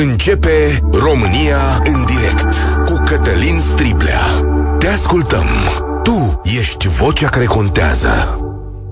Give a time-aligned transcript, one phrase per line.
[0.00, 2.54] Începe România în direct
[2.84, 4.20] cu Cătălin Striblea.
[4.78, 5.46] Te ascultăm.
[6.02, 8.38] Tu ești vocea care contează.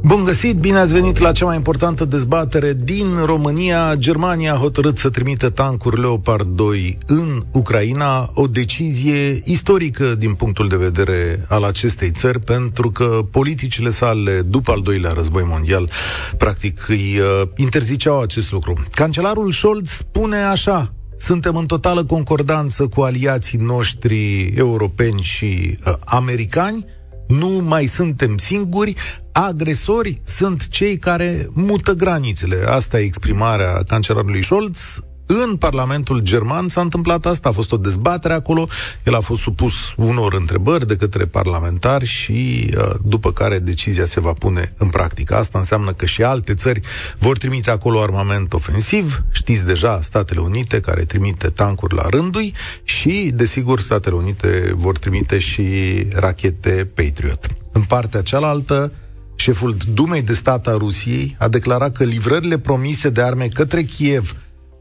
[0.03, 3.95] Bun găsit, bine ați venit la cea mai importantă dezbatere din România.
[3.95, 10.69] Germania a hotărât să trimită tancuri Leopard 2 în Ucraina, o decizie istorică din punctul
[10.69, 15.91] de vedere al acestei țări, pentru că politicile sale după al doilea război mondial
[16.37, 18.73] practic îi uh, interziceau acest lucru.
[18.91, 26.87] Cancelarul Scholz spune așa, suntem în totală concordanță cu aliații noștri europeni și uh, americani,
[27.29, 28.95] nu mai suntem singuri,
[29.33, 32.65] agresori sunt cei care mută granițele.
[32.69, 38.35] Asta e exprimarea cancerarului Scholz în Parlamentul German s-a întâmplat asta, a fost o dezbatere
[38.35, 38.69] acolo,
[39.05, 44.21] el a fost supus unor întrebări de către parlamentari și uh, după care decizia se
[44.21, 45.37] va pune în practică.
[45.37, 46.81] Asta înseamnă că și alte țări
[47.19, 53.31] vor trimite acolo armament ofensiv, știți deja Statele Unite care trimite tancuri la rândui și,
[53.35, 55.67] desigur, Statele Unite vor trimite și
[56.13, 57.47] rachete Patriot.
[57.73, 58.93] În partea cealaltă,
[59.35, 64.37] șeful Dumei de stat a Rusiei a declarat că livrările promise de arme către Kiev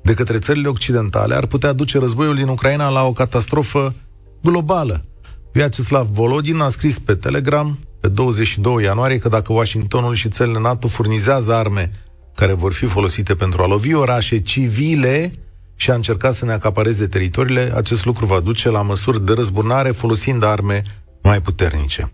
[0.06, 3.94] de către țările occidentale ar putea duce războiul din Ucraina la o catastrofă
[4.42, 5.06] globală.
[5.52, 10.88] Vyacheslav Volodin a scris pe Telegram pe 22 ianuarie că dacă Washingtonul și țările NATO
[10.88, 11.92] furnizează arme
[12.36, 15.33] care vor fi folosite pentru a lovi orașe civile
[15.76, 19.92] și a încerca să ne acapareze teritoriile, acest lucru va duce la măsuri de răzbunare
[19.92, 20.81] folosind arme
[21.22, 22.11] mai puternice.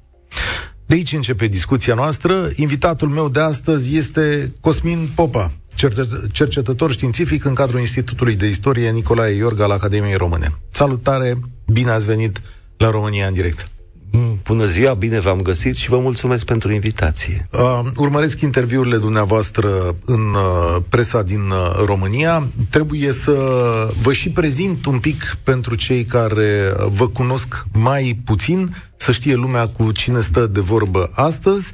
[0.92, 2.50] De aici începe discuția noastră.
[2.56, 5.52] Invitatul meu de astăzi este Cosmin Popa,
[6.32, 10.58] cercetător științific în cadrul Institutului de Istorie Nicolae Iorga al Academiei Române.
[10.70, 12.42] Salutare, bine ați venit
[12.78, 13.72] la România în direct.
[14.12, 17.48] Mm, bună ziua, bine v-am găsit și vă mulțumesc pentru invitație.
[17.52, 22.48] Uh, urmăresc interviurile dumneavoastră în uh, presa din uh, România.
[22.70, 23.32] Trebuie să
[24.02, 29.68] vă și prezint un pic pentru cei care vă cunosc mai puțin, să știe lumea
[29.68, 31.72] cu cine stă de vorbă astăzi.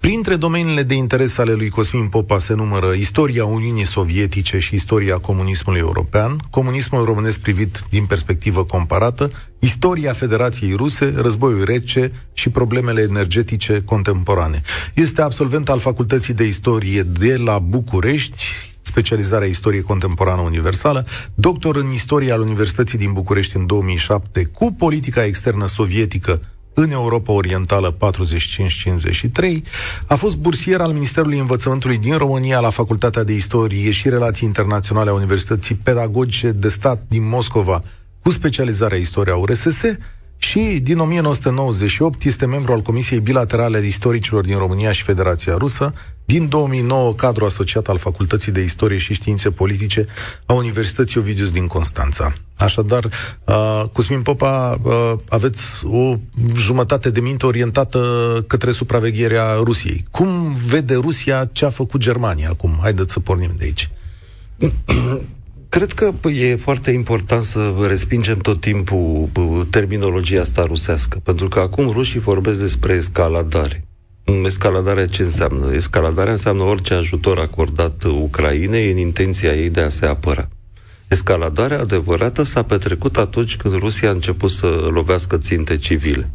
[0.00, 5.18] Printre domeniile de interes ale lui Cosmin Popa se numără istoria Uniunii Sovietice și istoria
[5.18, 13.00] comunismului european, comunismul românesc privit din perspectivă comparată, istoria Federației Ruse, războiul rece și problemele
[13.00, 14.62] energetice contemporane.
[14.94, 18.44] Este absolvent al Facultății de Istorie de la București,
[18.80, 25.24] specializarea istorie contemporană universală, doctor în istorie al Universității din București în 2007 cu politica
[25.24, 26.40] externă sovietică
[26.74, 27.96] în Europa Orientală 45-53,
[30.06, 35.10] a fost bursier al Ministerului Învățământului din România la Facultatea de Istorie și Relații Internaționale
[35.10, 37.82] a Universității Pedagogice de Stat din Moscova,
[38.22, 39.82] cu specializarea istoria URSS,
[40.42, 45.92] și din 1998 este membru al Comisiei Bilaterale de Istoricilor din România și Federația Rusă,
[46.30, 50.06] din 2009 cadru asociat al Facultății de Istorie și Științe Politice
[50.46, 52.32] a Universității Ovidius din Constanța.
[52.56, 53.04] Așadar,
[53.44, 56.16] uh, Cosmin Popa, uh, aveți o
[56.56, 58.00] jumătate de minte orientată
[58.46, 60.04] către supravegherea Rusiei.
[60.10, 62.78] Cum vede Rusia ce a făcut Germania acum?
[62.80, 63.90] Haideți să pornim de aici.
[65.68, 69.28] Cred că e foarte important să respingem tot timpul
[69.70, 73.84] terminologia asta rusească, pentru că acum rușii vorbesc despre escaladare.
[74.44, 75.74] Escaladarea ce înseamnă?
[75.74, 80.48] Escaladarea înseamnă orice ajutor acordat Ucrainei în intenția ei de a se apăra.
[81.08, 86.30] Escaladarea adevărată s-a petrecut atunci când Rusia a început să lovească ținte civile.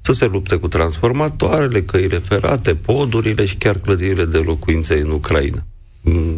[0.00, 5.62] Să se lupte cu transformatoarele, căile ferate, podurile și chiar clădirile de locuințe în Ucraina.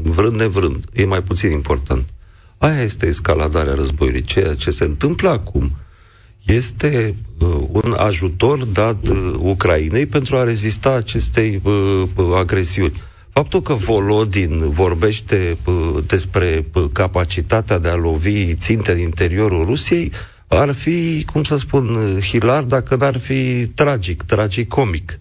[0.02, 2.08] Vrând nevrând, e mai puțin important.
[2.58, 4.22] Aia este escaladarea războiului.
[4.22, 5.70] Ceea ce se întâmplă acum
[6.48, 12.92] este uh, un ajutor dat uh, Ucrainei pentru a rezista acestei uh, uh agresiuni.
[13.32, 15.74] Faptul că Volodin vorbește uh,
[16.06, 20.12] despre uh, capacitatea de a lovi ținte în interiorul Rusiei
[20.46, 25.18] ar fi, cum să spun, uh, hilar dacă n-ar fi tragic, tragicomic.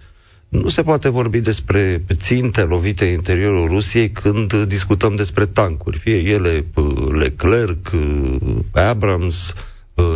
[0.48, 6.18] Nu se poate vorbi despre ținte lovite în interiorul Rusiei când discutăm despre tancuri, fie
[6.18, 6.66] ele
[7.10, 7.92] Leclerc,
[8.72, 9.54] Abrams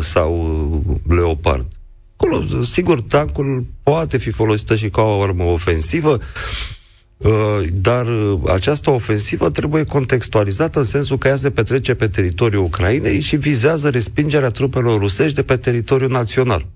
[0.01, 1.67] sau Leopard.
[2.15, 6.19] Acolo, sigur, tancul poate fi folosită și ca o armă ofensivă,
[7.73, 8.05] dar
[8.47, 13.89] această ofensivă trebuie contextualizată în sensul că ea se petrece pe teritoriul Ucrainei și vizează
[13.89, 16.67] respingerea trupelor rusești de pe teritoriul național.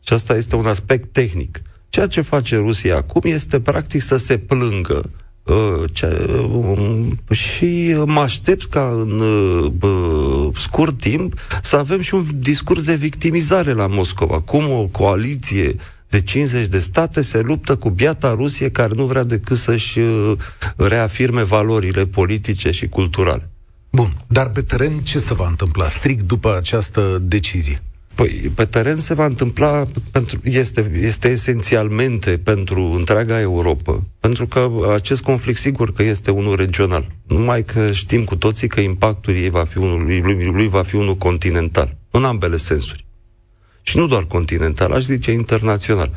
[0.00, 1.62] Și asta este un aspect tehnic.
[1.88, 5.10] Ceea ce face Rusia acum este practic să se plângă
[5.44, 9.72] Uh, ce, uh, și mă aștept ca în uh,
[10.58, 14.40] scurt timp să avem și un discurs de victimizare la Moscova.
[14.40, 15.76] Cum o coaliție
[16.08, 20.38] de 50 de state se luptă cu biata Rusie care nu vrea decât să-și uh,
[20.76, 23.48] reafirme valorile politice și culturale.
[23.90, 27.82] Bun, dar pe teren ce se va întâmpla strict după această decizie?
[28.14, 34.70] Păi, pe teren se va întâmpla, pentru, este, este esențialmente pentru întreaga Europa, pentru că
[34.94, 37.10] acest conflict sigur că este unul regional.
[37.26, 40.96] Numai că știm cu toții că impactul ei va fi unul, lui, lui va fi
[40.96, 43.06] unul continental, în ambele sensuri.
[43.82, 46.10] Și nu doar continental, aș zice internațional.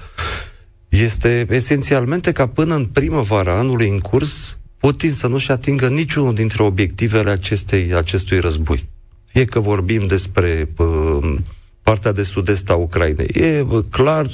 [0.89, 6.63] Este esențialmente ca până în primăvara anului în curs, Putin să nu-și atingă niciunul dintre
[6.63, 8.89] obiectivele acestei, acestui război.
[9.25, 10.87] Fie că vorbim despre uh,
[11.87, 13.29] partea de sud-est a Ucrainei.
[13.33, 14.27] E clar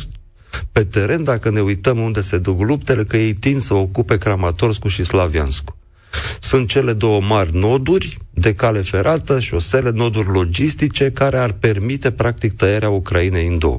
[0.72, 4.88] pe teren, dacă ne uităm unde se duc luptele, că ei tind să ocupe Kramatorsk
[4.88, 5.76] și Slaviansku.
[6.40, 12.54] Sunt cele două mari noduri de cale ferată, șosele, noduri logistice, care ar permite, practic,
[12.54, 13.78] tăierea Ucrainei în două.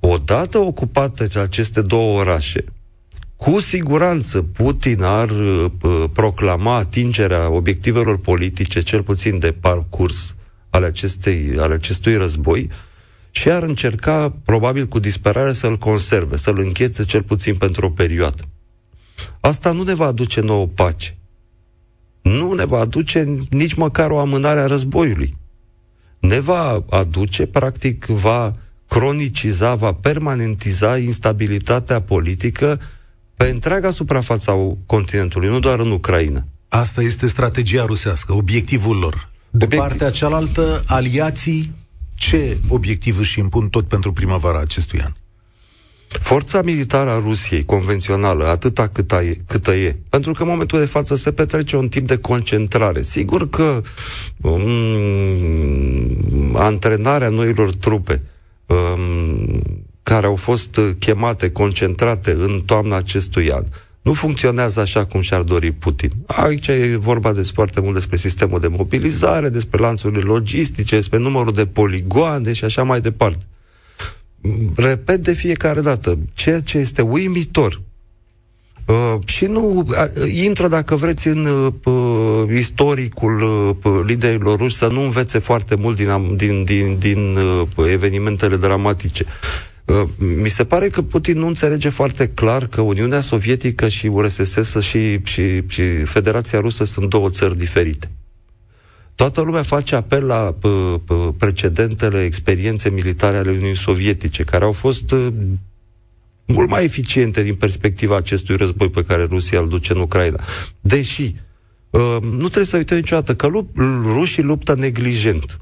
[0.00, 2.64] Odată ocupate aceste două orașe,
[3.36, 5.70] cu siguranță Putin ar uh,
[6.12, 10.34] proclama atingerea obiectivelor politice, cel puțin de parcurs,
[10.72, 12.70] ale, acestei, ale acestui război
[13.30, 18.42] și ar încerca, probabil cu disperare, să-l conserve, să-l închețe cel puțin pentru o perioadă.
[19.40, 21.16] Asta nu ne va aduce nouă pace.
[22.22, 25.36] Nu ne va aduce nici măcar o amânare a războiului.
[26.18, 28.56] Ne va aduce, practic, va
[28.88, 32.80] croniciza, va permanentiza instabilitatea politică
[33.36, 36.44] pe întreaga suprafața continentului, nu doar în Ucraina.
[36.68, 39.31] Asta este strategia rusească, obiectivul lor.
[39.54, 39.88] De Obiectiv.
[39.88, 41.72] partea cealaltă, aliații
[42.14, 45.12] ce obiectiv își impun tot pentru primăvara acestui an?
[46.08, 50.84] Forța militară a Rusiei, convențională, atâta cât e, câtă e, pentru că în momentul de
[50.84, 53.02] față se petrece un tip de concentrare.
[53.02, 53.80] Sigur că
[54.40, 58.22] um, antrenarea noilor trupe
[58.66, 59.62] um,
[60.02, 63.64] care au fost chemate, concentrate în toamna acestui an,
[64.02, 66.10] nu funcționează așa cum și-ar dori Putin.
[66.26, 71.52] Aici e vorba de foarte mult despre sistemul de mobilizare, despre lanțurile logistice, despre numărul
[71.52, 73.44] de poligoane și așa mai departe.
[74.76, 77.80] Repet de fiecare dată, ceea ce este uimitor
[78.86, 81.44] Uh, și nu uh, intră, dacă vreți, în
[81.84, 83.40] uh, istoricul
[83.84, 87.36] uh, liderilor ruși să nu învețe foarte mult din, din, din, din
[87.76, 89.24] uh, evenimentele dramatice.
[89.84, 94.78] Uh, mi se pare că Putin nu înțelege foarte clar că Uniunea Sovietică și URSS
[94.78, 98.10] și, și, și Federația Rusă sunt două țări diferite.
[99.14, 104.72] Toată lumea face apel la p- p- precedentele experiențe militare ale Uniunii Sovietice, care au
[104.72, 105.32] fost uh,
[106.46, 110.40] mult mai eficiente din perspectiva acestui război pe care Rusia îl duce în Ucraina.
[110.80, 111.34] Deși
[111.90, 115.56] uh, nu trebuie să uităm niciodată că lup- rușii luptă neglijent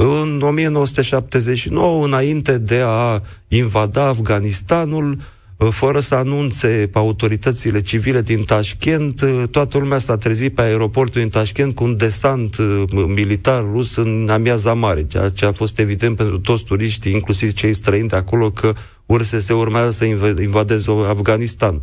[0.00, 5.18] în 1979, înainte de a invada Afganistanul,
[5.56, 11.20] uh, fără să anunțe autoritățile civile din Tashkent, uh, toată lumea s-a trezit pe aeroportul
[11.20, 15.78] din Tashkent cu un desant uh, militar rus în amiaza mare, ceea ce a fost
[15.78, 18.72] evident pentru toți turiștii, inclusiv cei străini de acolo, că
[19.06, 20.04] URSS urmează să
[20.40, 21.80] invadeze Afganistan.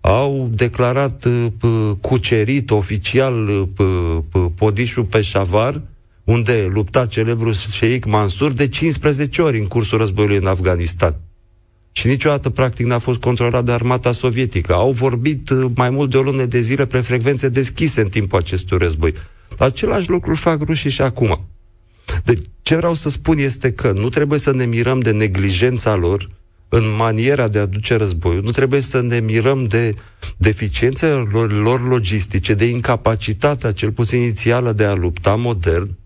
[0.00, 1.26] Au declarat
[2.00, 3.68] cucerit oficial
[4.54, 5.80] podișul Peșavar,
[6.24, 11.16] unde lupta celebrul Sheikh Mansur de 15 ori în cursul războiului în Afganistan.
[11.92, 14.72] Și niciodată, practic, n-a fost controlat de armata sovietică.
[14.72, 18.38] Au vorbit uh, mai mult de o lună de zile pe frecvențe deschise în timpul
[18.38, 19.14] acestui război.
[19.58, 21.46] Același lucru îl fac rușii și acum.
[22.24, 26.28] Deci, ce vreau să spun este că nu trebuie să ne mirăm de neglijența lor
[26.68, 29.94] în maniera de a duce războiul, nu trebuie să ne mirăm de
[30.36, 36.03] deficiențele lor, lor logistice, de incapacitatea, cel puțin inițială, de a lupta modern, Uh,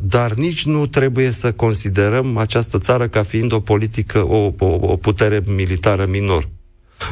[0.00, 4.96] dar nici nu trebuie să considerăm această țară ca fiind o politică, o, o, o
[4.96, 6.48] putere militară minor.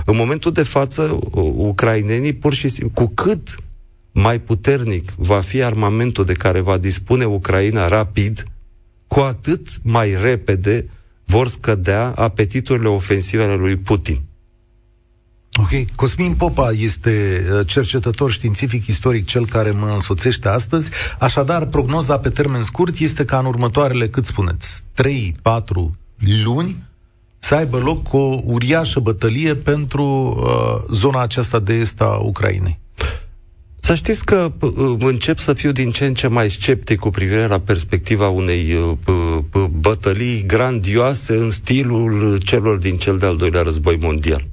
[0.05, 1.19] În momentul de față,
[1.57, 3.55] ucrainenii pur și simplu, cu cât
[4.13, 8.45] mai puternic va fi armamentul de care va dispune Ucraina rapid,
[9.07, 10.89] cu atât mai repede
[11.25, 14.21] vor scădea apetiturile ofensive ale lui Putin.
[15.61, 15.95] Ok.
[15.95, 20.91] Cosmin Popa este uh, cercetător științific istoric, cel care mă însoțește astăzi.
[21.19, 25.91] Așadar, prognoza pe termen scurt este ca în următoarele, cât spuneți, 3-4
[26.45, 26.89] luni,
[27.39, 32.79] să aibă loc o uriașă bătălie pentru uh, zona aceasta de est a Ucrainei.
[33.79, 37.47] Să știți că uh, încep să fiu din ce în ce mai sceptic cu privire
[37.47, 44.50] la perspectiva unei uh, bătălii grandioase în stilul celor din cel de-al doilea război mondial.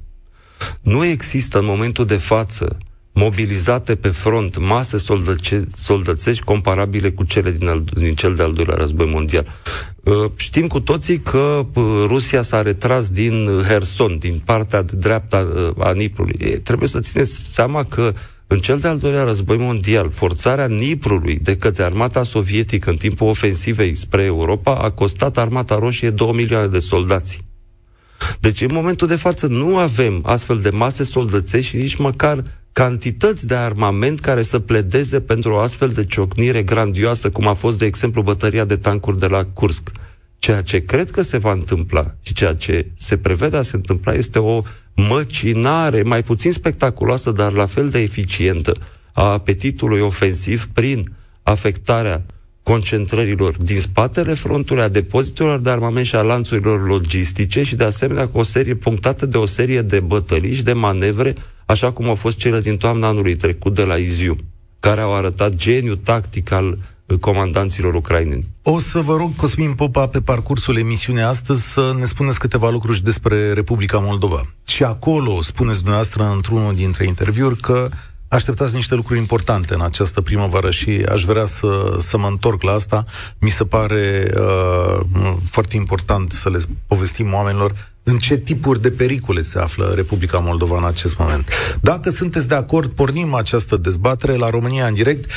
[0.80, 2.76] Nu există în momentul de față
[3.12, 8.74] mobilizate pe front mase soldăce- soldățești comparabile cu cele din, al, din cel de-al doilea
[8.74, 9.46] război mondial.
[10.02, 15.48] Uh, știm cu toții că uh, Rusia s-a retras din Herson, din partea de dreapta
[15.76, 16.36] uh, a Niprului.
[16.38, 18.12] E, trebuie să țineți seama că
[18.50, 23.94] În cel de-al doilea război mondial, forțarea Niprului de către armata sovietică în timpul ofensivei
[23.94, 27.47] spre Europa a costat armata roșie 2 milioane de soldați.
[28.40, 33.46] Deci, în momentul de față, nu avem astfel de mase soldățești și nici măcar cantități
[33.46, 37.86] de armament care să pledeze pentru o astfel de ciocnire grandioasă, cum a fost, de
[37.86, 39.90] exemplu, bătăria de tancuri de la Kursk.
[40.38, 44.12] Ceea ce cred că se va întâmpla și ceea ce se prevede a se întâmpla
[44.14, 44.62] este o
[44.94, 48.74] măcinare mai puțin spectaculoasă, dar la fel de eficientă
[49.12, 52.24] a apetitului ofensiv prin afectarea
[52.68, 58.28] concentrărilor din spatele frontului, a depozitelor de armament și a lanțurilor logistice și de asemenea
[58.28, 61.34] cu o serie punctată de o serie de bătălii și de manevre,
[61.66, 64.36] așa cum au fost cele din toamna anului trecut de la Iziu,
[64.80, 66.78] care au arătat geniu tactic al
[67.20, 68.46] comandanților ucraineni.
[68.62, 73.02] O să vă rog, Cosmin Popa, pe parcursul emisiunii astăzi să ne spuneți câteva lucruri
[73.02, 74.42] despre Republica Moldova.
[74.66, 77.88] Și acolo spuneți dumneavoastră într-unul dintre interviuri că
[78.28, 82.72] așteptați niște lucruri importante în această primăvară și aș vrea să, să mă întorc la
[82.72, 83.04] asta.
[83.38, 85.00] Mi se pare uh,
[85.50, 90.78] foarte important să le povestim oamenilor în ce tipuri de pericole se află Republica Moldova
[90.78, 91.48] în acest moment.
[91.80, 95.32] Dacă sunteți de acord, pornim această dezbatere la România în direct 0372069599.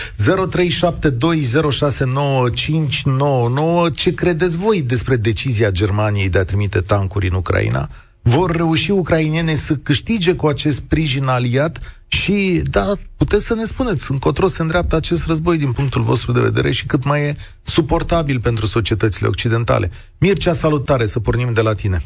[3.95, 7.89] Ce credeți voi despre decizia Germaniei de a trimite tancuri în Ucraina?
[8.21, 12.85] Vor reuși ucrainene să câștige cu acest sprijin aliat și, da,
[13.17, 16.85] puteți să ne spuneți încotro se îndreaptă acest război din punctul vostru de vedere și
[16.85, 19.87] cât mai e suportabil pentru societățile occidentale.
[20.19, 21.97] Mircea, salutare, să pornim de la tine.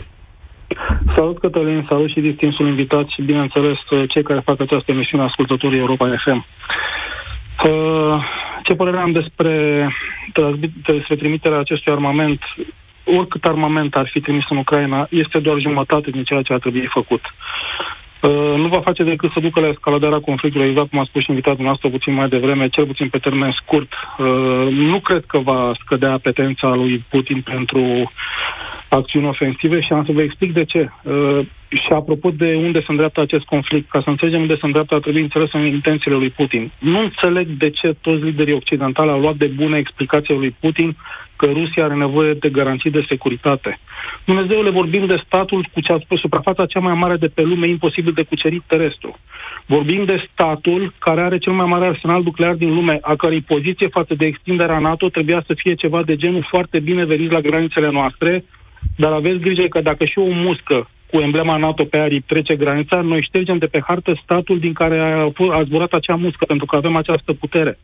[1.15, 6.07] Salut, Cătălin, salut și distinsul invitat și, bineînțeles, cei care fac această emisiune, ascultătorii Europa
[6.25, 6.45] FM.
[7.63, 8.23] Uh,
[8.63, 9.87] ce părere am despre,
[10.85, 12.41] despre trimiterea acestui armament?
[13.03, 16.87] Oricât armament ar fi trimis în Ucraina, este doar jumătate din ceea ce ar trebui
[16.93, 17.21] făcut.
[18.25, 21.29] Uh, nu va face decât să ducă la escaladarea conflictului, exact cum a spus și
[21.29, 23.93] invitatul nostru puțin mai devreme, cel puțin pe termen scurt.
[24.17, 28.11] Uh, nu cred că va scădea apetența lui Putin pentru
[28.89, 30.89] acțiuni ofensive și am să vă explic de ce.
[31.03, 31.39] Uh,
[31.69, 35.01] și apropo de unde se îndreaptă acest conflict, ca să înțelegem unde se îndreaptă, ar
[35.01, 36.71] trebui înțeles în intențiile lui Putin.
[36.79, 40.95] Nu înțeleg de ce toți liderii occidentali au luat de bună explicația lui Putin
[41.35, 43.79] că Rusia are nevoie de garanții de securitate.
[44.25, 48.23] Dumnezeule, vorbim de statul cu cea, suprafața cea mai mare de pe lume, imposibil de
[48.23, 49.19] cucerit terestru.
[49.65, 53.87] Vorbim de statul care are cel mai mare arsenal nuclear din lume, a cărei poziție
[53.87, 57.89] față de extinderea NATO trebuia să fie ceva de genul foarte bine venit la granițele
[57.91, 58.43] noastre,
[58.97, 63.01] dar aveți grijă că dacă și o muscă cu emblema NATO pe aripi trece granița,
[63.01, 66.75] noi ștergem de pe hartă statul din care a, a zburat acea muscă, pentru că
[66.75, 67.77] avem această putere.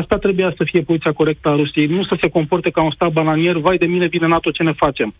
[0.00, 3.12] Asta trebuia să fie poziția corectă a Rusiei, nu să se comporte ca un stat
[3.12, 5.14] bananier, vai de mine vine NATO, ce ne facem?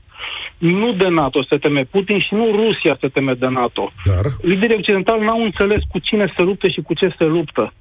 [0.59, 3.93] Nu de NATO se teme Putin și nu Rusia se teme de NATO.
[4.05, 4.25] Dar...
[4.43, 7.73] Liderii occidentali n-au înțeles cu cine se luptă și cu ce se luptă.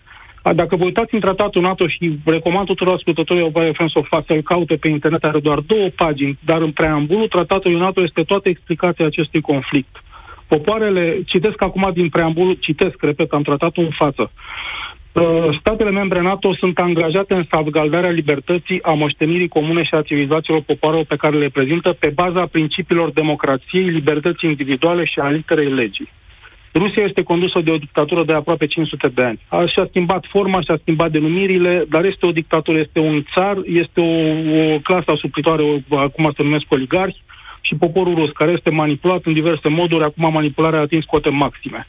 [0.55, 4.75] Dacă vă uitați în tratatul NATO și recomand tuturor ascultătorii Obaia Friends of să-l caute
[4.75, 9.41] pe internet, are doar două pagini, dar în preambulul tratatului NATO este toată explicația acestui
[9.41, 10.03] conflict.
[10.48, 14.31] Popoarele, citesc acum din preambul, citesc, repet, am tratatul în față.
[15.13, 20.62] Uh, statele membre NATO sunt angajate în salvgardarea libertății, a moștenirii comune și a civilizațiilor
[20.62, 26.10] popoarelor pe care le prezintă pe baza principiilor democrației, libertății individuale și a literei legii.
[26.74, 29.39] Rusia este condusă de o dictatură de aproape 500 de ani.
[29.48, 34.01] A, și-a schimbat forma, și-a schimbat denumirile, dar este o dictatură, este un țar, este
[34.01, 37.24] o, o clasă asupritoare, o, acum se numesc oligarhi,
[37.62, 41.88] și poporul rus, care este manipulat în diverse moduri, acum manipularea a atins cote maxime.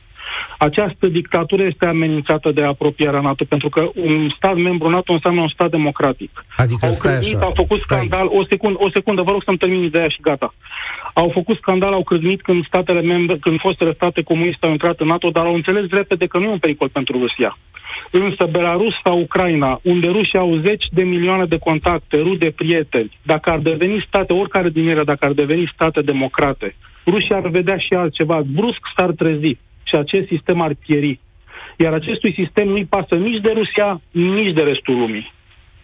[0.69, 5.49] Această dictatură este amenințată de apropierea NATO, pentru că un stat membru NATO înseamnă un
[5.49, 6.45] stat democratic.
[6.57, 7.45] Adică au stai crăgnit, așa.
[7.45, 7.99] au făcut stai.
[7.99, 10.55] scandal, o secundă, o secundă, vă rog să-mi termin ideea și gata.
[11.15, 15.07] Au făcut scandal, au crâgnit când statele membre, când fostele state comuniste au intrat în
[15.07, 17.59] NATO, dar au înțeles repede că nu e un pericol pentru Rusia.
[18.11, 23.51] Însă Belarus sau Ucraina, unde rușii au zeci de milioane de contacte, rude, prieteni, dacă
[23.51, 26.75] ar deveni state, oricare din ele, dacă ar deveni state democrate,
[27.07, 29.59] rușii ar vedea și altceva, brusc s-ar trezi
[29.93, 31.21] și acest sistem ar pieri.
[31.77, 35.33] Iar acestui sistem nu-i pasă nici de Rusia, nici de restul lumii.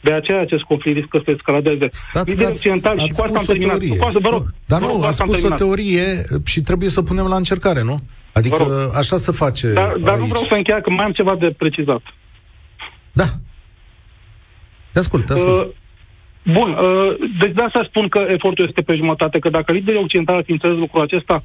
[0.00, 1.86] De aceea acest conflict riscă să escaladeze.
[1.90, 3.78] Stați că ați, ați și cu asta am terminat.
[3.78, 3.96] Teorie.
[3.96, 7.02] Cu asta, vă rog, Dar nu, rog, ați spus o teorie și trebuie să o
[7.02, 7.96] punem la încercare, nu?
[8.32, 11.50] Adică așa se face Dar, dar nu vreau să încheia, că mai am ceva de
[11.50, 12.02] precizat.
[13.12, 13.24] Da.
[14.92, 15.60] Te ascult, te ascult.
[15.60, 15.68] Uh,
[16.56, 20.38] bun, uh, deci de asta spun că efortul este pe jumătate, că dacă liderii occidentali
[20.38, 21.42] ar fi înțeles lucrul acesta,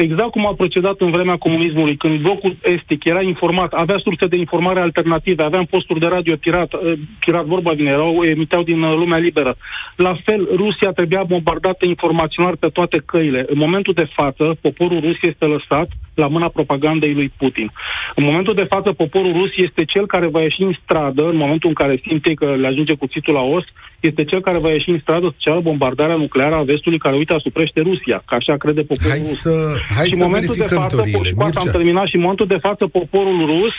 [0.00, 4.38] exact cum a procedat în vremea comunismului, când blocul estic era informat, avea surse de
[4.38, 8.96] informare alternative, aveam posturi de radio pirat, uh, pirat vorba vine, erau, emiteau din uh,
[8.96, 9.56] lumea liberă.
[9.96, 13.44] La fel, Rusia trebuia bombardată informațional pe toate căile.
[13.48, 17.72] În momentul de față, poporul rus este lăsat la mâna propagandei lui Putin.
[18.14, 21.68] În momentul de față, poporul rus este cel care va ieși în stradă, în momentul
[21.68, 23.64] în care simte că le ajunge cuțitul la os,
[24.00, 27.34] este cel care va ieși în stradă să ceară bombardarea nucleară a vestului care, uite,
[27.34, 29.40] asuprește Rusia, că așa crede poporul hai rus.
[29.40, 29.54] Să,
[29.96, 31.32] hai și să în momentul de față, teoriile.
[31.36, 31.60] Mircea.
[31.60, 33.74] am terminat, și în momentul de față poporul rus,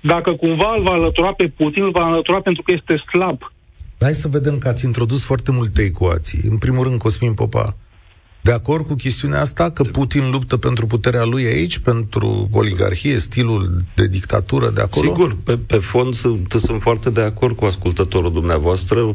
[0.00, 3.38] dacă cumva îl va alătura pe Putin, îl va alătura pentru că este slab.
[4.00, 6.40] Hai să vedem că ați introdus foarte multe ecuații.
[6.50, 7.76] În primul rând, Cosmin Popa,
[8.44, 13.84] de acord cu chestiunea asta că Putin luptă pentru puterea lui aici, pentru oligarhie, stilul
[13.94, 15.06] de dictatură de acolo?
[15.06, 19.14] Sigur, pe, pe fond sunt, sunt foarte de acord cu ascultătorul dumneavoastră.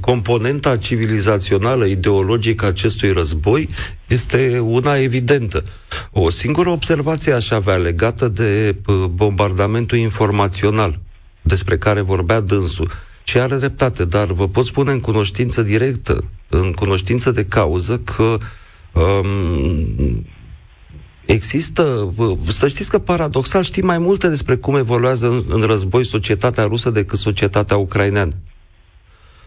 [0.00, 3.68] Componenta civilizațională, ideologică a acestui război
[4.08, 5.64] este una evidentă.
[6.12, 8.76] O singură observație aș avea legată de
[9.10, 11.00] bombardamentul informațional
[11.42, 12.90] despre care vorbea dânsul.
[13.24, 18.22] Și are dreptate, dar vă pot spune în cunoștință directă, în cunoștință de cauză, că
[18.22, 18.40] uh,
[18.92, 20.26] Um,
[21.26, 22.14] există,
[22.48, 26.90] să știți că paradoxal știm mai multe despre cum evoluează în, în război societatea rusă
[26.90, 28.32] decât societatea ucraineană.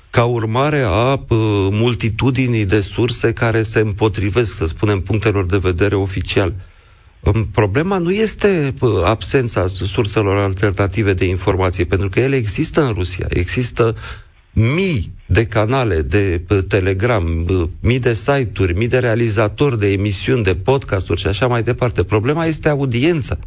[0.10, 1.20] Ca urmare a uh,
[1.72, 6.54] multitudinii de surse care se împotrivesc, să spunem, punctelor de vedere oficial.
[7.20, 12.94] Um, problema nu este uh, absența surselor alternative de informație, pentru că ele există în
[12.94, 13.26] Rusia.
[13.30, 13.96] Există
[14.54, 17.46] mii de canale de Telegram,
[17.80, 22.04] mii de site-uri, mii de realizatori de emisiuni, de podcasturi și așa mai departe.
[22.04, 23.38] Problema este audiența.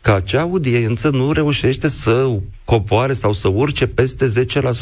[0.00, 4.28] Că acea audiență nu reușește să copoare sau să urce peste 10%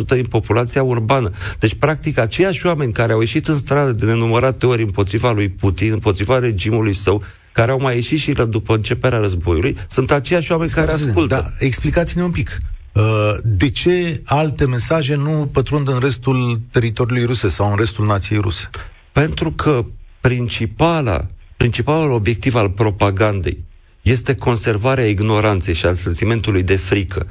[0.07, 1.31] din populația urbană.
[1.59, 5.93] Deci, practic, aceiași oameni care au ieșit în stradă de nenumărate ori împotriva lui Putin,
[5.93, 7.23] împotriva regimului său,
[7.53, 11.35] care au mai ieșit și după începerea războiului, sunt aceiași oameni care ascultă.
[11.35, 12.59] Da, explicați-ne un pic.
[12.97, 18.39] Uh, de ce alte mesaje nu pătrund în restul teritoriului ruse sau în restul nației
[18.39, 18.71] ruse?
[19.13, 19.85] Pentru că
[20.21, 21.27] principala,
[21.57, 23.65] principalul obiectiv al propagandei
[24.03, 27.27] este conservarea ignoranței și al sentimentului de frică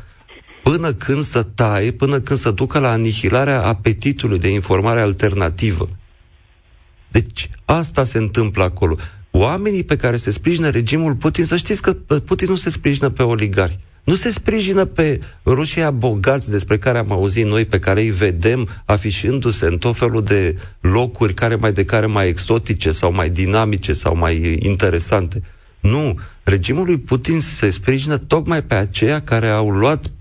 [0.64, 5.88] până când să taie, până când să ducă la anihilarea apetitului de informare alternativă.
[7.08, 8.96] Deci, asta se întâmplă acolo.
[9.32, 11.94] Oamenii pe care se sprijină regimul Putin, să știți că
[12.26, 13.80] Putin nu se sprijină pe oligari.
[14.06, 18.68] Nu se sprijină pe rușii bogați despre care am auzit noi, pe care îi vedem
[18.86, 23.94] afișându-se în tot felul de locuri care mai de care mai exotice sau mai dinamice
[23.94, 25.42] sau mai interesante.
[25.80, 30.12] Nu, regimul lui Putin se sprijină tocmai pe aceia care au luat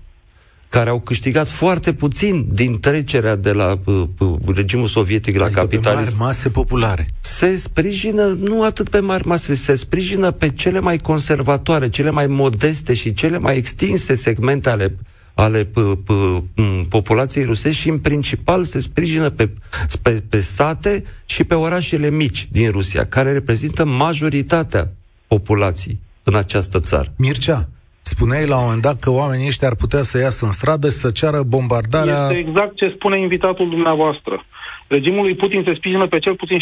[0.69, 5.59] care au câștigat foarte puțin din trecerea de la uh, uh, regimul sovietic la adică
[5.59, 6.11] capitalism.
[6.11, 7.13] Pe mari mase populare.
[7.21, 12.27] Se sprijină nu atât pe mari mase, se sprijină pe cele mai conservatoare, cele mai
[12.27, 14.95] modeste și cele mai extinse segmente ale
[15.35, 16.43] ale p- p-
[16.89, 19.49] populației rusești și în principal se sprijină pe,
[20.01, 24.91] pe, pe sate și pe orașele mici din Rusia, care reprezintă majoritatea
[25.27, 27.13] populației în această țară.
[27.17, 27.69] Mircea,
[28.13, 31.01] Spuneai la un moment dat că oamenii ăștia ar putea să iasă în stradă și
[31.03, 32.21] să ceară bombardarea...
[32.21, 34.35] Este exact ce spune invitatul dumneavoastră.
[34.87, 36.59] Regimul lui Putin se sprijină pe cel puțin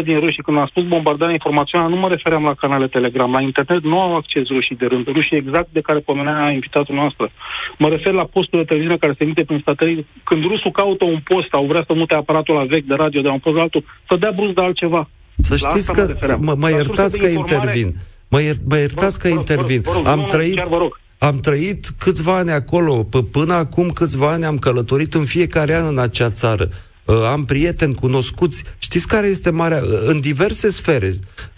[0.00, 0.44] 75% din ruși.
[0.46, 3.30] Când am spus bombardarea informațională, nu mă refeream la canale Telegram.
[3.32, 5.06] La internet nu au acces rușii de rând.
[5.06, 7.30] Rușii exact de care pomenea invitatul noastră.
[7.78, 10.06] Mă refer la postul de televiziune care se emite prin satelit.
[10.24, 13.26] Când rusul caută un post sau vrea să mute aparatul la vechi de radio de
[13.26, 15.08] la un post la altul, să dea brusc de altceva.
[15.38, 17.88] Să știți că mă, mă, mă iertați că intervin.
[18.28, 19.84] Mă, ier, mă iertați că intervin.
[20.04, 20.60] am trăit...
[21.18, 25.86] Am trăit câțiva ani acolo, p- până acum câțiva ani am călătorit în fiecare an
[25.86, 26.68] în acea țară.
[27.04, 28.64] Uh, am prieteni cunoscuți.
[28.78, 29.82] Știți care este marea...
[29.84, 31.12] Uh, în diverse sfere.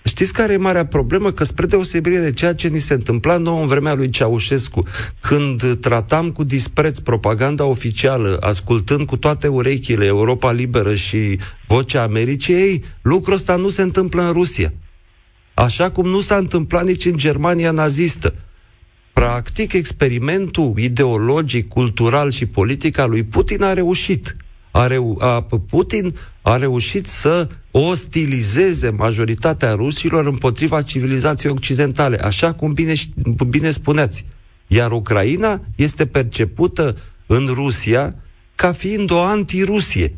[0.04, 1.32] Știți care e marea problemă?
[1.32, 4.84] Că spre deosebire de ceea ce ni se întâmpla nouă în vremea lui Ceaușescu,
[5.20, 12.84] când tratam cu dispreț propaganda oficială, ascultând cu toate urechile Europa Liberă și Vocea Americiei,
[13.02, 14.72] lucrul ăsta nu se întâmplă în Rusia.
[15.60, 18.34] Așa cum nu s-a întâmplat nici în Germania nazistă.
[19.12, 24.36] Practic, experimentul ideologic, cultural și politic al lui Putin a reușit.
[24.70, 32.72] A reu- a, Putin a reușit să ostilizeze majoritatea rusilor împotriva civilizației occidentale, așa cum
[32.72, 32.92] bine,
[33.48, 34.26] bine spuneați.
[34.66, 36.96] Iar Ucraina este percepută
[37.26, 38.14] în Rusia
[38.54, 40.14] ca fiind o antirusie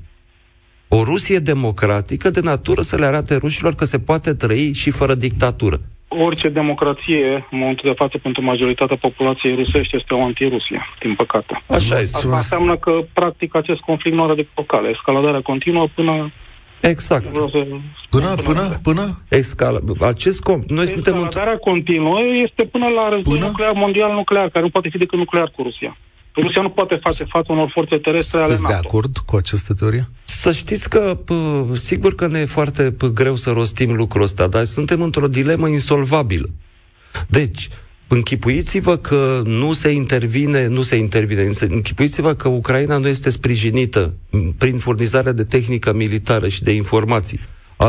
[0.97, 5.15] o Rusie democratică de natură să le arate rușilor că se poate trăi și fără
[5.15, 5.81] dictatură.
[6.09, 11.63] Orice democrație, în momentul de față, pentru majoritatea populației rusești, este o antirusie, din păcate.
[11.67, 12.17] Așa este.
[12.17, 14.89] Asta înseamnă că, practic, acest conflict nu are de cale.
[14.89, 16.33] Escaladarea continuă până
[16.81, 17.39] Exact.
[18.11, 19.05] Până, până, până?
[19.29, 19.79] Escala.
[20.01, 23.47] Acest com- noi suntem Escaladarea continuă este până la război până?
[23.47, 25.97] nuclear mondial nuclear, care nu poate fi decât nuclear cu Rusia.
[26.35, 28.67] Rusia nu poate face față unor forțe terestre ale NATO.
[28.67, 30.09] de acord cu această teorie?
[30.25, 34.47] Să știți că, pă, sigur că ne e foarte pă, greu să rostim lucrul ăsta,
[34.47, 36.49] dar suntem într-o dilemă insolvabilă.
[37.29, 37.69] Deci,
[38.09, 44.15] închipuiți-vă că nu se intervine, nu se intervine, închipuiți-vă că Ucraina nu este sprijinită
[44.59, 47.41] prin furnizarea de tehnică militară și de informații.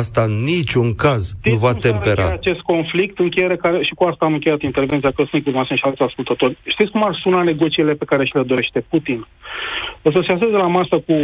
[0.02, 2.26] Asta în niciun caz Știți nu va tempera.
[2.28, 6.02] acest conflict, încheiere care, și cu asta am încheiat intervenția, că sunt informații și alți
[6.02, 6.58] ascultători.
[6.66, 9.28] Știți cum ar suna negocierile pe care și le dorește Putin?
[10.02, 11.16] O să se aseze la masă cu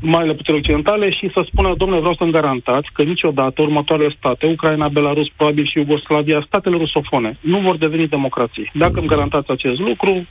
[0.00, 4.88] marile puteri occidentale și să spună, domnule, vreau să-mi garantați că niciodată următoarele state, Ucraina,
[4.88, 8.70] Belarus, probabil și Iugoslavia, statele rusofone, nu vor deveni democrații.
[8.74, 10.26] Dacă îmi garantați acest lucru,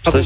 [0.00, 0.18] să,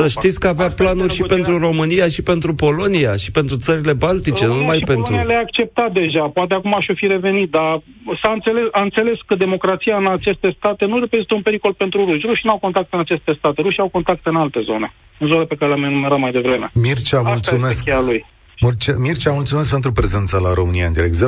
[0.00, 3.92] să știți că avea Asta planuri și pentru România și pentru Polonia și pentru țările
[3.92, 5.02] Baltice, România nu numai pentru...
[5.02, 7.82] Polonia le-a acceptat deja, poate acum și-o fi revenit, dar
[8.22, 12.26] s-a înțeles, a înțeles că democrația în aceste state nu reprezintă un pericol pentru ruși.
[12.26, 15.44] Rușii nu au contact în aceste state, rușii au contact în alte zone, în zone
[15.44, 16.70] pe care le-am enumerat mai devreme.
[16.74, 17.86] Mircea, Asta mulțumesc.
[17.86, 18.24] Este lui.
[18.60, 21.14] Mircea, Mircea, mulțumesc pentru prezența la România în direct.
[21.14, 21.20] 0372069599.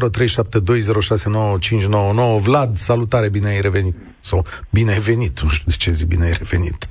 [2.43, 3.95] Vlad, salutare, bine ai revenit.
[4.21, 6.87] Sau bine ai venit, nu știu de ce zi bine ai revenit.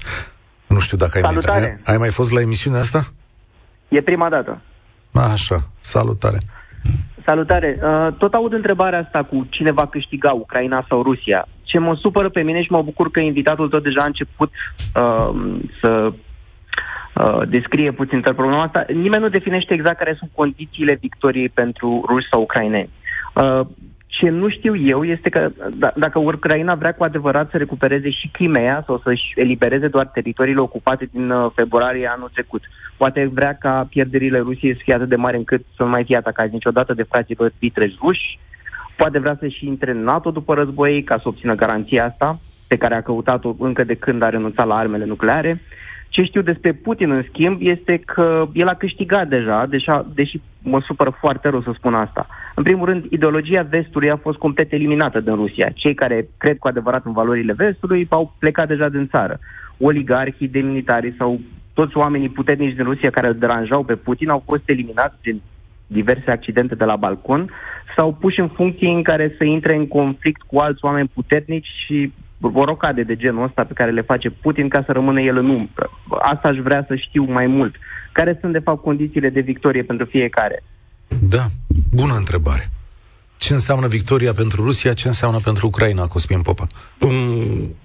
[0.69, 3.07] Nu știu dacă ai mai, ai, ai mai fost la emisiunea asta?
[3.87, 4.61] E prima dată.
[5.13, 6.37] A, așa, salutare.
[7.25, 7.79] Salutare.
[7.83, 11.47] Uh, tot aud întrebarea asta cu cine va câștiga, Ucraina sau Rusia.
[11.63, 14.51] Ce mă supără pe mine și mă bucur că invitatul tot deja a început
[14.95, 16.11] uh, să
[17.13, 18.85] uh, descrie puțin problema asta.
[18.93, 22.89] Nimeni nu definește exact care sunt condițiile victoriei pentru ruși sau ucraineni.
[23.33, 23.61] Uh,
[24.19, 28.29] ce nu știu eu este că d- dacă Ucraina vrea cu adevărat să recupereze și
[28.31, 32.63] Crimea sau să-și elibereze doar teritoriile ocupate din uh, februarie anul trecut,
[32.97, 36.17] poate vrea ca pierderile Rusiei să fie atât de mari încât să nu mai fie
[36.17, 38.39] atacați niciodată de frații vitreji ruși,
[38.95, 42.95] poate vrea să-și intre în NATO după război ca să obțină garanția asta, pe care
[42.95, 45.61] a căutat-o încă de când a renunțat la armele nucleare.
[46.09, 50.81] Ce știu despre Putin, în schimb, este că el a câștigat deja, deja, deși mă
[50.85, 52.27] supără foarte rău să spun asta.
[52.59, 55.69] În primul rând, ideologia vestului a fost complet eliminată din Rusia.
[55.75, 59.39] Cei care cred cu adevărat în valorile vestului au plecat deja din țară.
[59.77, 61.39] Oligarhii, demnitarii sau
[61.73, 65.41] toți oamenii puternici din Rusia care îl deranjau pe Putin au fost eliminați prin
[65.87, 67.51] diverse accidente de la balcon
[67.95, 72.13] sau puși în funcții în care să intre în conflict cu alți oameni puternici și
[72.37, 75.89] borocade de genul ăsta pe care le face Putin ca să rămână el în umbră.
[76.21, 77.75] Asta aș vrea să știu mai mult.
[78.11, 80.63] Care sunt, de fapt, condițiile de victorie pentru fiecare?
[81.17, 81.49] Da,
[81.91, 82.71] bună întrebare.
[83.37, 86.67] Ce înseamnă victoria pentru Rusia, ce înseamnă pentru Ucraina, Cosmin Popa?
[86.99, 87.75] Um,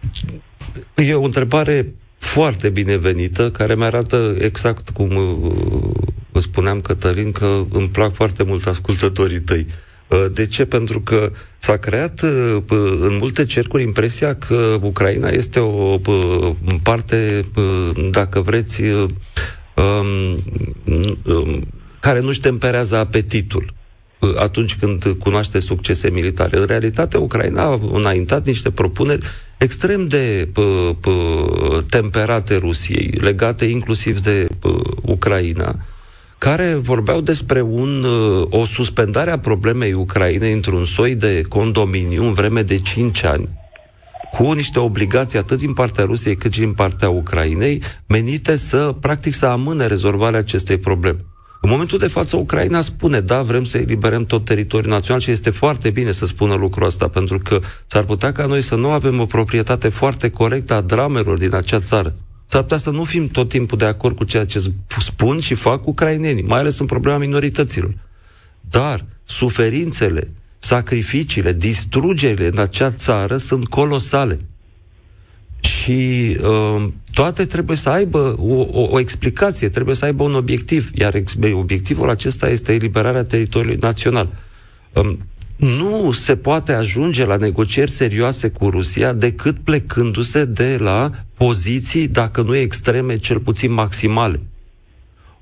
[0.95, 5.19] e o întrebare foarte binevenită, care mi arată exact cum vă
[6.33, 9.67] uh, spuneam, Cătălin, că îmi plac foarte mult ascultătorii tăi.
[10.09, 10.65] Uh, de ce?
[10.65, 12.63] Pentru că s-a creat uh,
[13.01, 15.99] în multe cercuri impresia că Ucraina este o
[16.83, 17.45] parte,
[18.11, 19.15] dacă vreți, um,
[21.25, 21.67] um,
[22.05, 23.75] care nu-și temperează apetitul
[24.37, 26.59] atunci când cunoaște succese militare.
[26.59, 29.27] În realitate, Ucraina a înaintat niște propuneri
[29.59, 35.77] extrem de p- p- temperate Rusiei, legate inclusiv de p- Ucraina,
[36.39, 42.33] care vorbeau despre un, uh, o suspendare a problemei Ucrainei într-un soi de condominiu în
[42.33, 43.49] vreme de 5 ani,
[44.33, 49.35] cu niște obligații atât din partea Rusiei cât și din partea Ucrainei, menite să, practic,
[49.35, 51.19] să amâne rezolvarea acestei probleme.
[51.65, 55.51] În momentul de față, Ucraina spune, da, vrem să eliberăm tot teritoriul național și este
[55.51, 59.21] foarte bine să spună lucrul ăsta, pentru că s-ar putea ca noi să nu avem
[59.21, 62.15] o proprietate foarte corectă a dramelor din acea țară.
[62.47, 65.87] S-ar putea să nu fim tot timpul de acord cu ceea ce spun și fac
[65.87, 67.95] ucrainenii, mai ales în problema minorităților.
[68.61, 74.37] Dar suferințele, sacrificiile, distrugerile în acea țară sunt colosale.
[75.61, 80.91] Și uh, toate trebuie să aibă o, o, o explicație, trebuie să aibă un obiectiv,
[80.95, 84.29] iar ex- obiectivul acesta este eliberarea teritoriului național.
[84.93, 85.19] Um,
[85.57, 92.43] nu se poate ajunge la negocieri serioase cu Rusia decât plecându-se de la poziții, dacă
[92.43, 94.41] nu extreme, cel puțin maximale.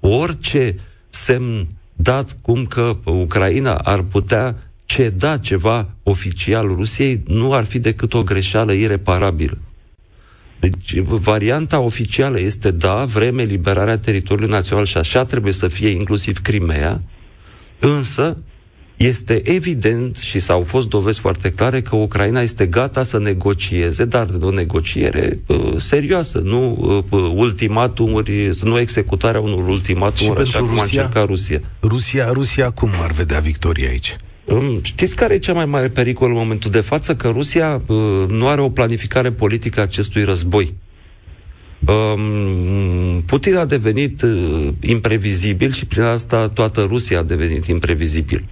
[0.01, 0.75] Orice
[1.09, 8.15] semn dat cum că Ucraina ar putea ceda ceva oficial Rusiei nu ar fi decât
[8.15, 9.59] o greșeală ireparabilă.
[10.63, 16.39] Deci, varianta oficială este da, vrem eliberarea teritoriului național și așa trebuie să fie inclusiv
[16.39, 17.01] Crimea,
[17.79, 18.37] însă
[18.97, 24.27] este evident și s-au fost dovezi foarte clare că Ucraina este gata să negocieze, dar
[24.41, 26.77] o negociere uh, serioasă, nu
[27.11, 31.61] uh, ultimatumuri, nu executarea unor ultimatumuri așa cum Rusia, a încercat Rusia.
[31.83, 32.31] Rusia.
[32.33, 34.17] Rusia cum ar vedea victoria aici?
[34.83, 37.15] Știți care e cel mai mare pericol în momentul de față?
[37.15, 37.97] Că Rusia uh,
[38.29, 40.75] nu are o planificare politică a acestui război.
[41.87, 48.45] Um, Putin a devenit uh, imprevizibil și prin asta toată Rusia a devenit imprevizibil.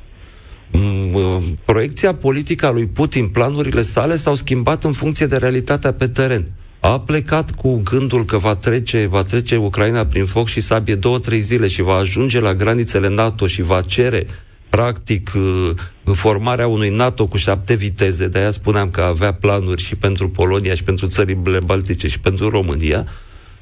[0.71, 5.93] Um, uh, proiecția politică a lui Putin, planurile sale s-au schimbat în funcție de realitatea
[5.93, 6.51] pe teren.
[6.81, 11.19] A plecat cu gândul că va trece, va trece Ucraina prin foc și sabie două,
[11.19, 14.27] trei zile și va ajunge la granițele NATO și va cere
[14.71, 15.71] practic uh,
[16.15, 20.75] formarea unui NATO cu șapte viteze, de aia spuneam că avea planuri și pentru Polonia
[20.75, 23.07] și pentru țările baltice și pentru România,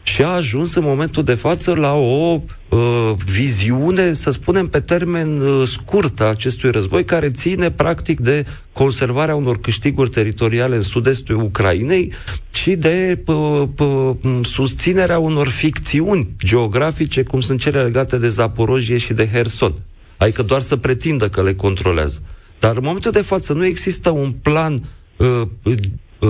[0.02, 5.40] și a ajuns în momentul de față la o uh, viziune, să spunem, pe termen
[5.40, 11.40] uh, scurt a acestui război, care ține practic de conservarea unor câștiguri teritoriale în sud-estul
[11.42, 12.12] Ucrainei
[12.54, 19.12] și de uh, uh, susținerea unor ficțiuni geografice, cum sunt cele legate de Zaporojie și
[19.12, 19.74] de Herson.
[20.18, 22.22] Adică doar să pretindă că le controlează.
[22.58, 24.82] Dar în momentul de față nu există un plan
[25.16, 26.28] uh, uh,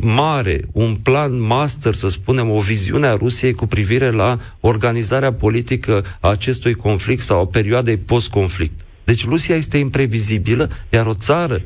[0.00, 6.04] mare, un plan master, să spunem, o viziune a Rusiei cu privire la organizarea politică
[6.20, 8.80] a acestui conflict sau a perioadei post-conflict.
[9.04, 11.62] Deci Rusia este imprevizibilă, iar o țară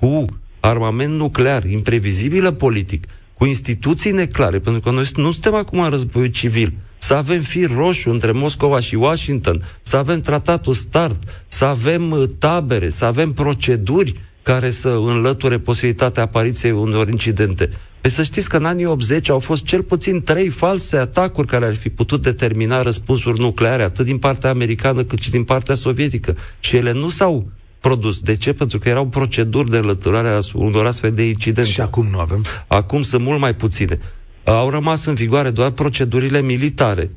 [0.00, 0.24] cu
[0.60, 6.30] armament nuclear, imprevizibilă politic, cu instituții neclare, pentru că noi nu suntem acum în război
[6.30, 6.72] civil,
[7.02, 12.28] să avem fir roșu între Moscova și Washington, să avem tratatul START, să avem uh,
[12.38, 17.70] tabere, să avem proceduri care să înlăture posibilitatea apariției unor incidente.
[18.00, 21.64] Păi să știți că în anii 80 au fost cel puțin trei false atacuri care
[21.64, 26.36] ar fi putut determina răspunsuri nucleare, atât din partea americană cât și din partea sovietică.
[26.60, 27.46] Și ele nu s-au
[27.80, 28.20] produs.
[28.20, 28.52] De ce?
[28.52, 31.70] Pentru că erau proceduri de înlăturare a unor astfel de incidente.
[31.70, 32.44] Și acum nu avem?
[32.66, 33.98] Acum sunt mult mai puține
[34.44, 37.10] au rămas în vigoare doar procedurile militare.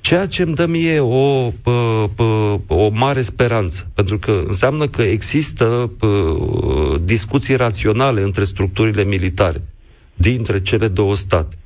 [0.00, 5.02] Ceea ce îmi dă mie o, pă, pă, o mare speranță, pentru că înseamnă că
[5.02, 6.36] există pă,
[7.04, 9.62] discuții raționale între structurile militare
[10.14, 11.56] dintre cele două state.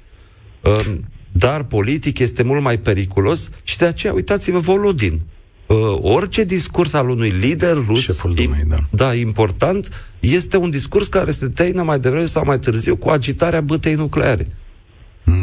[1.32, 5.20] Dar politic este mult mai periculos și de aceea, uitați-vă, Volodin,
[5.66, 8.76] uh, orice discurs al unui lider rus, Șeful dumei, da.
[8.90, 13.60] da, important, este un discurs care se termină mai devreme sau mai târziu cu agitarea
[13.60, 14.46] bătei nucleare.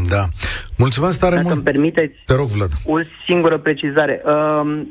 [0.10, 0.28] Da.
[0.78, 1.56] Mulțumesc tare Dacă mult.
[1.56, 2.72] îmi permiteți Te rog, Vlad.
[2.86, 2.96] o
[3.28, 4.22] singură precizare.
[4.26, 4.82] Uh,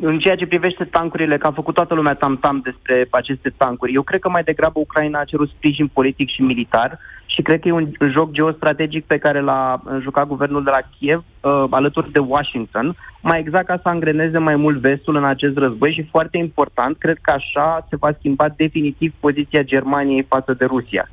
[0.00, 4.02] în ceea ce privește tancurile, că a făcut toată lumea tam-tam despre aceste tancuri, eu
[4.02, 7.72] cred că mai degrabă Ucraina a cerut sprijin politic și militar și cred că e
[7.72, 12.96] un joc geostrategic pe care l-a jucat guvernul de la Kiev uh, alături de Washington,
[13.20, 17.18] mai exact ca să angreneze mai mult vestul în acest război și foarte important, cred
[17.20, 21.10] că așa se va schimba definitiv poziția Germaniei față de Rusia.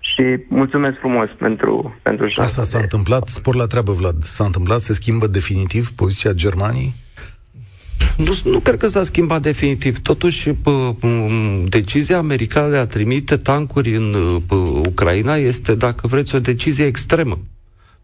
[0.00, 4.22] Și mulțumesc frumos pentru, pentru Asta s-a întâmplat, spor la treabă, Vlad.
[4.22, 6.94] S-a întâmplat, se schimbă definitiv poziția Germaniei?
[8.16, 9.98] Nu, nu cred că s-a schimbat definitiv.
[9.98, 10.94] Totuși, p-
[11.64, 14.14] decizia americană de a trimite tancuri în
[14.46, 17.38] p- Ucraina este, dacă vreți, o decizie extremă.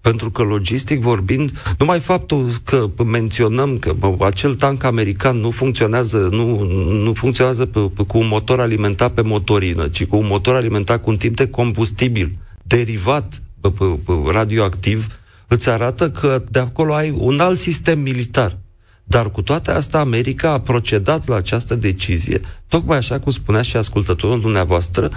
[0.01, 6.29] Pentru că, logistic vorbind, numai faptul că menționăm că bă, acel tank american nu funcționează,
[6.31, 10.55] nu, nu funcționează pe, pe, cu un motor alimentat pe motorină, ci cu un motor
[10.55, 12.31] alimentat cu un tip de combustibil
[12.63, 15.07] derivat pe, pe, pe, radioactiv,
[15.49, 18.59] îți arată că de acolo ai un alt sistem militar
[19.05, 23.77] dar cu toate astea, America a procedat la această decizie, tocmai așa cum spunea și
[23.77, 25.11] ascultătorul dumneavoastră,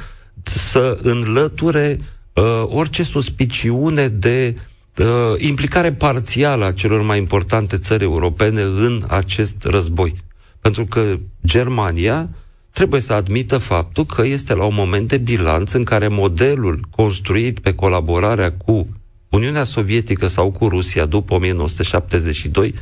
[0.43, 1.99] să înlăture
[2.33, 4.55] uh, orice suspiciune de
[4.97, 5.05] uh,
[5.37, 10.15] implicare parțială a celor mai importante țări europene în acest război.
[10.59, 12.29] Pentru că Germania
[12.71, 17.59] trebuie să admită faptul că este la un moment de bilanț în care modelul construit
[17.59, 18.87] pe colaborarea cu
[19.29, 22.73] Uniunea Sovietică sau cu Rusia după 1972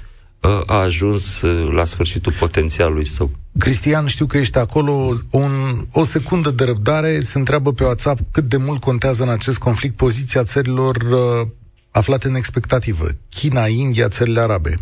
[0.65, 3.29] a ajuns uh, la sfârșitul potențialului său.
[3.58, 5.12] Cristian, știu că ești acolo.
[5.29, 5.51] Un,
[5.91, 9.95] o secundă de răbdare se întreabă pe WhatsApp cât de mult contează în acest conflict
[9.95, 11.47] poziția țărilor uh,
[11.91, 13.08] aflate în expectativă.
[13.29, 14.75] China, India, țările arabe.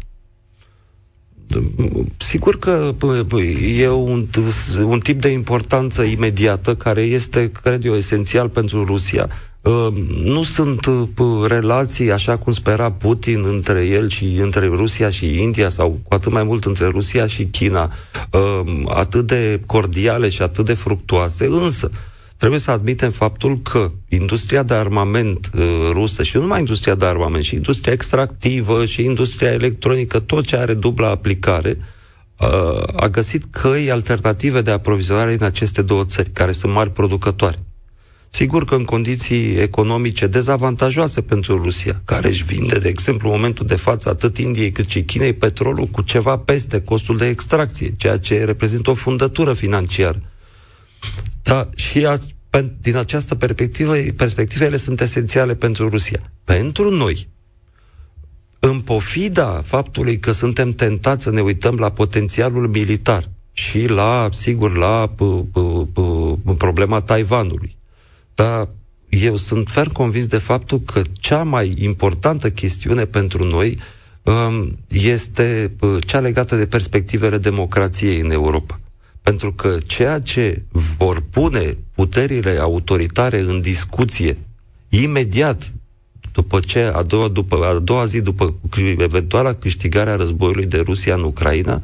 [2.17, 2.95] Sigur că
[3.77, 4.27] e un,
[4.83, 9.29] un tip de importanță imediată care este, cred eu, esențial pentru Rusia.
[9.63, 11.07] Ehm, nu sunt uh,
[11.47, 16.31] relații, așa cum spera Putin, între el și între Rusia și India, sau cu atât
[16.31, 17.91] mai mult între Rusia și China,
[18.31, 21.91] ehm, atât de cordiale și atât de fructuoase, însă
[22.37, 27.05] trebuie să admitem faptul că industria de armament uh, rusă, și nu numai industria de
[27.05, 31.77] armament, și industria extractivă, și industria electronică, tot ce are dubla aplicare,
[32.95, 37.57] a găsit căi alternative de aprovizionare în aceste două țări, care sunt mari producătoare.
[38.35, 43.65] Sigur că în condiții economice dezavantajoase pentru Rusia, care își vinde, de exemplu, în momentul
[43.65, 48.17] de față, atât Indiei cât și Chinei, petrolul cu ceva peste costul de extracție, ceea
[48.17, 50.21] ce reprezintă o fundătură financiară.
[51.43, 52.17] Da, și a,
[52.81, 56.19] din această perspectivă, perspectivă, ele sunt esențiale pentru Rusia.
[56.43, 57.27] Pentru noi,
[58.59, 64.77] în pofida faptului că suntem tentați să ne uităm la potențialul militar și la, sigur,
[64.77, 67.81] la p- p- p- problema Taiwanului,
[68.35, 68.69] dar
[69.09, 73.79] eu sunt ferm convins de faptul că cea mai importantă chestiune pentru noi
[74.23, 78.79] um, este uh, cea legată de perspectivele democrației în Europa.
[79.21, 80.63] Pentru că ceea ce
[80.97, 84.37] vor pune puterile autoritare în discuție
[84.89, 85.73] imediat
[86.33, 88.55] după ce a doua, după, a doua zi după
[88.97, 91.81] eventuala câștigare a războiului de Rusia în Ucraina,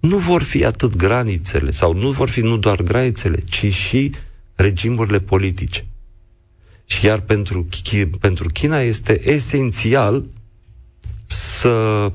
[0.00, 4.12] nu vor fi atât granițele, sau nu vor fi nu doar granițele, ci și
[4.54, 5.86] regimurile politice.
[6.84, 7.66] Și iar pentru,
[8.20, 10.24] pentru China este esențial
[11.24, 12.10] să...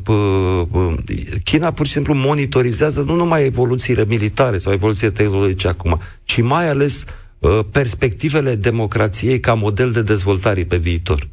[1.43, 6.69] China pur și simplu monitorizează nu numai evoluțiile militare sau evoluțiile tehnologice acum, ci mai
[6.69, 7.03] ales
[7.39, 11.27] uh, perspectivele democrației ca model de dezvoltare pe viitor.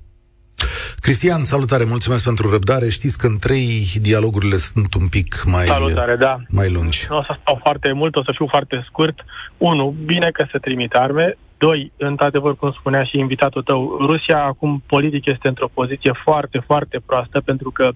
[1.00, 2.88] Cristian, salutare, mulțumesc pentru răbdare.
[2.88, 3.68] Știți că în trei
[4.00, 6.36] dialogurile sunt un pic mai, salutare, da.
[6.48, 7.06] mai lungi.
[7.08, 9.24] Nu o să stau foarte mult, o să fiu foarte scurt.
[9.56, 11.36] Unu, bine că se trimit arme.
[11.58, 17.00] Doi, într-adevăr, cum spunea și invitatul tău, Rusia acum politic este într-o poziție foarte, foarte
[17.06, 17.90] proastă pentru că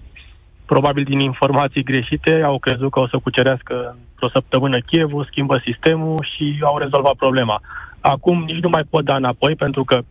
[0.65, 6.27] probabil din informații greșite au crezut că o să cucerească într-o săptămână Chievul, schimbă sistemul
[6.35, 7.61] și au rezolvat problema.
[7.99, 10.01] Acum nici nu mai pot da înapoi pentru că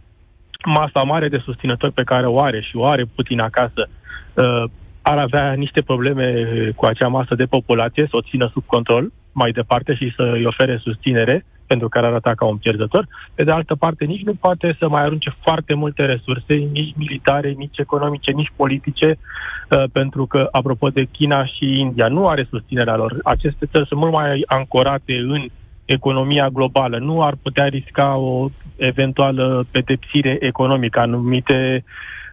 [0.66, 3.88] masa mare de susținători pe care o are și o are Putin acasă
[4.34, 4.64] uh,
[5.02, 6.44] ar avea niște probleme
[6.76, 10.44] cu acea masă de populație, să o țină sub control mai departe și să îi
[10.44, 13.06] ofere susținere pentru care arăta ca un pierzător.
[13.34, 17.50] Pe de altă parte, nici nu poate să mai arunce foarte multe resurse, nici militare,
[17.50, 22.96] nici economice, nici politice, uh, pentru că, apropo de China și India, nu are susținerea
[22.96, 23.16] lor.
[23.24, 25.46] Aceste țări sunt mult mai ancorate în
[25.96, 26.98] economia globală.
[26.98, 31.84] Nu ar putea risca o eventuală pedepsire economică, anumite,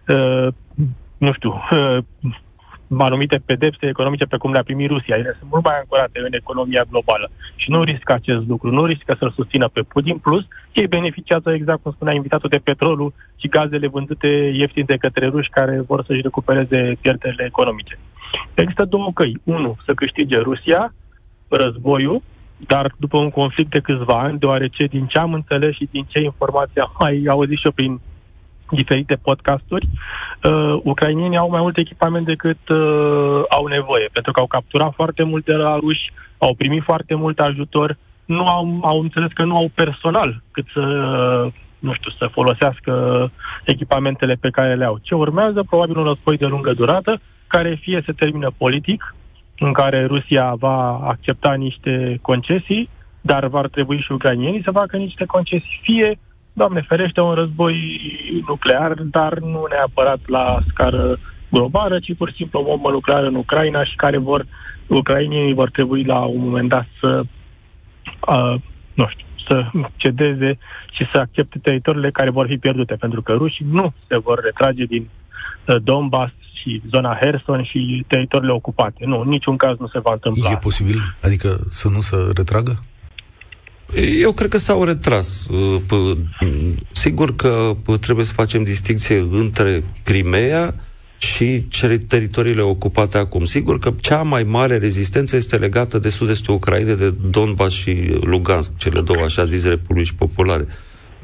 [0.08, 0.46] uh,
[1.18, 1.98] nu știu, uh,
[2.98, 5.16] anumite pedepse economice pe cum le-a primit Rusia.
[5.16, 9.16] Ele sunt mult mai ancorate în economia globală și nu riscă acest lucru, nu riscă
[9.18, 10.18] să-l susțină pe Putin.
[10.18, 15.26] Plus, ei beneficiază, exact cum spunea invitatul, de petrolul și gazele vândute ieftin de către
[15.26, 17.98] ruși care vor să-și recupereze pierderile economice.
[18.54, 19.40] Există două căi.
[19.44, 20.94] Unu, să câștige Rusia
[21.48, 22.22] războiul,
[22.56, 26.20] dar după un conflict de câțiva ani, deoarece din ce am înțeles și din ce
[26.20, 28.00] informații am mai auzit și eu prin
[28.70, 29.88] diferite podcasturi,
[30.42, 35.22] uh, ucrainienii au mai mult echipament decât uh, au nevoie, pentru că au capturat foarte
[35.22, 39.70] multe la ruși, au primit foarte mult ajutor, nu au, au înțeles că nu au
[39.74, 40.80] personal cât să,
[41.78, 42.92] nu știu, să folosească
[43.64, 44.98] echipamentele pe care le au.
[45.02, 45.62] Ce urmează?
[45.62, 49.14] Probabil un război de lungă durată, care fie se termină politic,
[49.58, 52.88] în care Rusia va accepta niște concesii,
[53.20, 56.18] dar va trebui și ucrainienii să facă niște concesii, fie
[56.56, 57.76] Doamne ferește, un război
[58.46, 61.18] nuclear, dar nu neapărat la scară
[61.50, 64.46] globală, ci pur și simplu o bombă nucleară în Ucraina și care vor,
[64.86, 67.22] ucrainienii vor trebui la un moment dat să,
[68.28, 68.54] uh,
[68.94, 69.64] nu știu, să
[69.96, 70.58] cedeze
[70.92, 74.84] și să accepte teritoriile care vor fi pierdute, pentru că rușii nu se vor retrage
[74.84, 75.08] din
[75.66, 76.32] uh, Donbass
[76.66, 79.04] și zona Herson și teritoriile ocupate.
[79.04, 80.50] Nu, în niciun caz nu se va întâmpla.
[80.50, 81.16] E posibil?
[81.22, 82.82] Adică să nu se retragă?
[84.20, 85.46] Eu cred că s-au retras.
[85.48, 86.16] Uh,
[86.92, 90.74] sigur că trebuie să facem distinție între Crimea
[91.18, 93.44] și cele teritoriile ocupate acum.
[93.44, 98.76] Sigur că cea mai mare rezistență este legată de sud-estul Ucrainei, de Donbass și Lugansk,
[98.76, 100.66] cele două așa zise republici populare.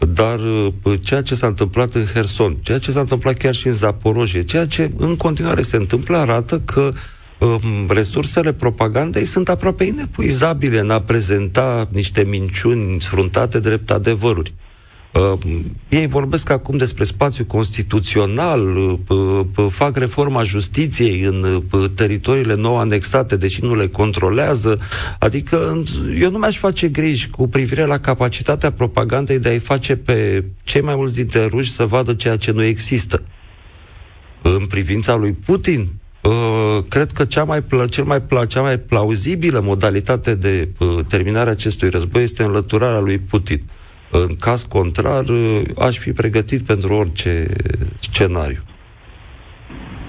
[0.09, 3.73] Dar uh, ceea ce s-a întâmplat în Herson, ceea ce s-a întâmplat chiar și în
[3.73, 7.01] Zaporojie, ceea ce în continuare se întâmplă, arată că uh,
[7.43, 14.55] Um, resursele propagandei sunt aproape inepuizabile în a prezenta niște minciuni sfruntate drept adevăruri.
[15.13, 15.39] Uh,
[15.89, 22.77] ei vorbesc acum despre spațiu constituțional, uh, uh, fac reforma justiției în uh, teritoriile nou
[22.77, 24.79] anexate, deși nu le controlează.
[25.19, 25.83] Adică
[26.21, 30.81] eu nu mi-aș face griji cu privire la capacitatea propagandei de a-i face pe cei
[30.81, 33.23] mai mulți dintre ruși să vadă ceea ce nu există.
[34.43, 35.89] În privința lui Putin,
[36.23, 40.99] Uh, cred că cea mai, plă, cel mai, plă, cea mai plauzibilă modalitate de uh,
[41.09, 43.63] terminare a acestui război este înlăturarea lui Putin.
[44.15, 47.47] În caz contrar, uh, aș fi pregătit pentru orice
[47.99, 48.61] scenariu.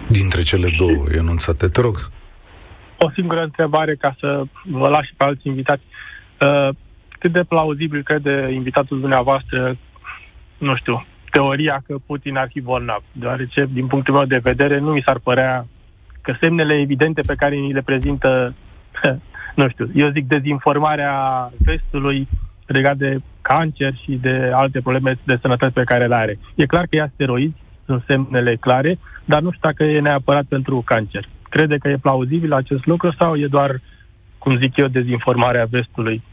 [0.10, 1.98] Dintre cele două enunțate, te rog.
[2.98, 5.84] o singură întrebare ca să vă las și pe alți invitați.
[6.42, 6.70] Uh,
[7.20, 9.78] cât de plauzibil crede invitatul dumneavoastră,
[10.58, 14.92] nu știu, teoria că Putin ar fi bolnav, deoarece, din punctul meu de vedere, nu
[14.92, 15.66] mi s-ar părea
[16.22, 18.54] că semnele evidente pe care ni le prezintă,
[19.60, 21.16] nu știu, eu zic dezinformarea
[21.58, 22.28] vestului
[22.66, 23.22] legat de
[23.52, 26.40] cancer și de alte probleme de sănătate pe care le are.
[26.56, 30.82] E clar că ia steroizi, sunt semnele clare, dar nu știu dacă e neapărat pentru
[30.86, 31.28] cancer.
[31.50, 33.82] Crede că e plauzibil acest lucru sau e doar,
[34.38, 36.24] cum zic eu, dezinformarea vestului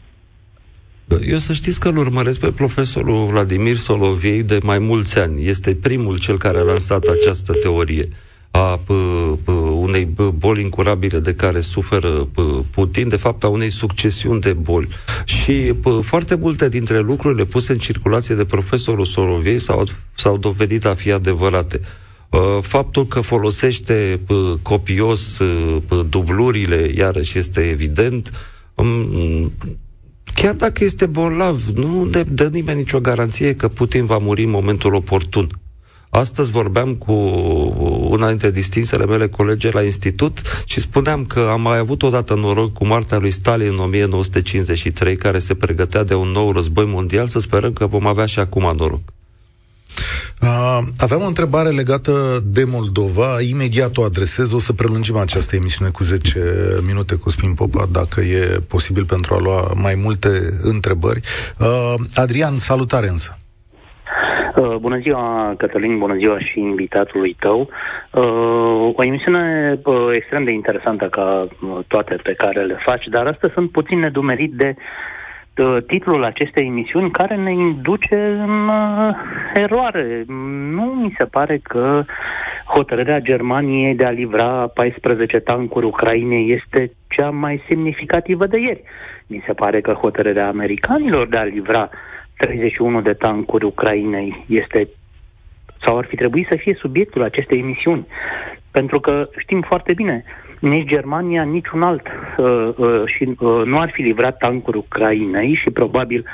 [1.27, 5.47] eu să știți că îl urmăresc pe profesorul Vladimir Soloviei de mai mulți ani.
[5.47, 8.03] Este primul cel care a lansat această teorie
[8.51, 13.69] a p- p- unei boli incurabile de care suferă p- Putin, de fapt a unei
[13.69, 14.87] succesiuni de boli.
[15.25, 19.83] Și p- foarte multe dintre lucrurile puse în circulație de profesorul Soloviei s-au,
[20.15, 21.79] s-au dovedit a fi adevărate.
[22.61, 24.19] Faptul că folosește
[24.61, 25.37] copios
[26.09, 28.31] dublurile, iarăși este evident,
[30.33, 34.49] chiar dacă este bolnav, nu ne dă nimeni nicio garanție că Putin va muri în
[34.49, 35.49] momentul oportun.
[36.09, 37.13] Astăzi vorbeam cu
[38.11, 42.73] una dintre distinsele mele colege la institut și spuneam că am mai avut odată noroc
[42.73, 47.39] cu moartea lui Stalin în 1953, care se pregătea de un nou război mondial, să
[47.39, 49.01] sperăm că vom avea și acum noroc.
[50.41, 53.41] Uh, aveam o întrebare legată de Moldova.
[53.41, 54.51] Imediat o adresez.
[54.51, 56.39] O să prelungim această emisiune cu 10
[56.85, 61.21] minute cu Spin Popa, dacă e posibil pentru a lua mai multe întrebări.
[61.57, 63.40] Uh, Adrian, salutare însă.
[64.55, 67.69] Uh, bună ziua, Cătălin, bună ziua și invitatului tău.
[68.11, 73.27] Uh, o emisiune uh, extrem de interesantă ca uh, toate pe care le faci, dar
[73.27, 74.83] astăzi sunt puțin nedumerit de uh,
[75.57, 79.15] Uh, titlul acestei emisiuni care ne induce în uh,
[79.53, 80.23] eroare.
[80.71, 82.03] Nu mi se pare că
[82.65, 88.83] hotărârea Germaniei de a livra 14 tancuri Ucrainei este cea mai semnificativă de ieri.
[89.27, 91.89] Mi se pare că hotărârea americanilor de a livra
[92.41, 94.87] 31 de tancuri Ucrainei este
[95.85, 98.07] sau ar fi trebuit să fie subiectul acestei emisiuni.
[98.71, 100.23] Pentru că știm foarte bine,
[100.59, 105.53] nici Germania, nici un alt uh, uh, și uh, nu ar fi livrat tancuri Ucrainei
[105.53, 106.25] și probabil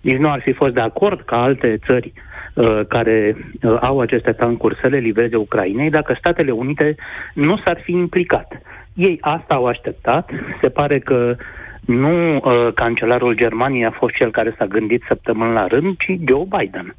[0.00, 2.12] nici nu ar fi fost de acord ca alte țări
[2.54, 6.94] uh, care uh, au aceste tancuri să le livreze Ucrainei dacă Statele Unite
[7.34, 8.60] nu s-ar fi implicat.
[8.94, 10.30] Ei asta au așteptat.
[10.62, 11.36] Se pare că
[11.86, 16.44] nu uh, cancelarul Germaniei a fost cel care s-a gândit săptămâni la rând, ci Joe
[16.58, 16.94] Biden,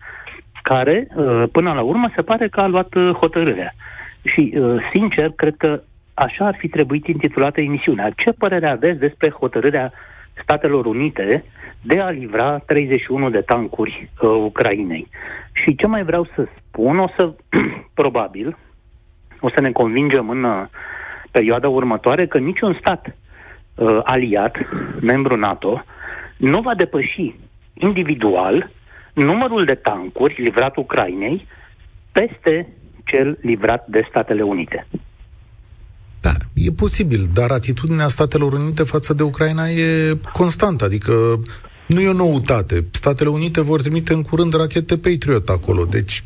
[0.62, 3.74] care uh, până la urmă se pare că a luat uh, hotărârea.
[4.24, 5.82] Și, uh, sincer, cred că
[6.26, 8.10] Așa ar fi trebuit intitulată emisiunea.
[8.16, 9.92] Ce părere aveți despre hotărârea
[10.42, 11.44] Statelor Unite
[11.82, 15.08] de a livra 31 de tancuri uh, Ucrainei?
[15.52, 17.34] Și ce mai vreau să spun, o să,
[18.02, 18.58] probabil,
[19.40, 20.66] o să ne convingem în uh,
[21.32, 23.16] perioada următoare că niciun stat
[23.78, 24.56] uh, aliat,
[25.02, 25.84] membru NATO,
[26.38, 27.36] nu va depăși
[27.74, 28.72] individual
[29.14, 31.48] numărul de tancuri livrat Ucrainei
[32.12, 32.68] peste
[33.06, 34.88] cel livrat de Statele Unite.
[36.22, 41.14] Da, e posibil, dar atitudinea Statelor Unite față de Ucraina e constantă, adică
[41.88, 42.86] nu e o noutate.
[42.92, 46.24] Statele Unite vor trimite în curând rachete Patriot acolo, deci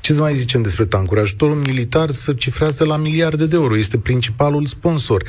[0.00, 1.20] ce să mai zicem despre tancuri?
[1.20, 5.22] Ajutorul militar se cifrează la miliarde de euro, este principalul sponsor.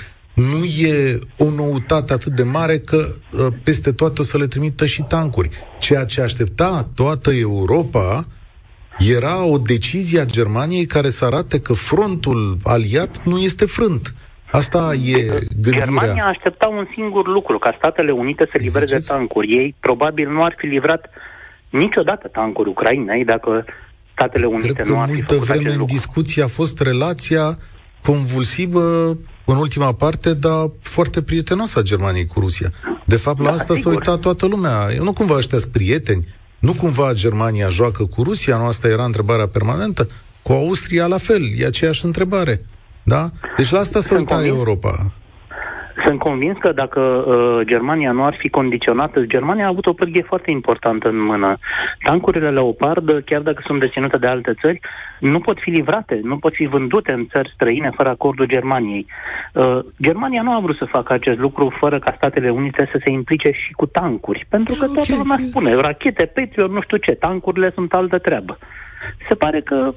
[0.50, 4.86] Nu e o noutate atât de mare că uh, peste toate o să le trimită
[4.86, 5.50] și tancuri.
[5.80, 8.26] Ceea ce aștepta toată Europa
[9.00, 14.14] era o decizie a Germaniei care să arate că frontul aliat nu este frânt.
[14.52, 15.12] Asta e
[15.62, 15.80] gândirea.
[15.80, 19.08] Germania aștepta un singur lucru, ca Statele Unite să livreze Ziceți?
[19.08, 19.56] tancuri.
[19.58, 21.10] Ei probabil nu ar fi livrat
[21.70, 23.66] niciodată tancuri Ucrainei dacă
[24.14, 25.94] Statele Unite Cred nu ar fi multă vreme în lucru.
[25.94, 27.58] discuție a fost relația
[28.04, 32.72] convulsivă în ultima parte, dar foarte prietenoasă a Germaniei cu Rusia.
[33.06, 34.90] De fapt, la da, asta s-a uitat toată lumea.
[34.96, 36.28] Eu nu cumva ăștia prieteni.
[36.60, 38.58] Nu cumva Germania joacă cu Rusia?
[38.58, 40.10] Nu asta era întrebarea permanentă?
[40.42, 42.66] Cu Austria la fel, e aceeași întrebare.
[43.04, 43.32] Da?
[43.58, 45.12] Deci la asta se uita Europa.
[46.06, 50.22] Sunt convins că dacă uh, Germania nu ar fi condiționată, Germania a avut o pârghie
[50.22, 51.58] foarte importantă în mână.
[52.04, 54.80] Tancurile Leopard, chiar dacă sunt deținute de alte țări,
[55.20, 59.06] nu pot fi livrate, nu pot fi vândute în țări străine fără acordul Germaniei.
[59.54, 63.12] Uh, Germania nu a vrut să facă acest lucru fără ca Statele Unite să se
[63.12, 67.72] implice și cu tancuri, pentru că toată lumea spune, rachete, Patriot, nu știu ce, tancurile
[67.74, 68.58] sunt altă treabă.
[69.28, 69.94] Se pare că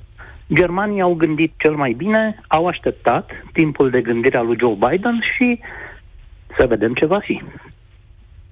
[0.53, 5.21] Germanii au gândit cel mai bine, au așteptat timpul de gândire a lui Joe Biden
[5.37, 5.61] și
[6.59, 7.43] să vedem ce va fi.